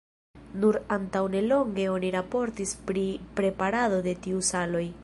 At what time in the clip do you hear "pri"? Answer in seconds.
2.89-3.05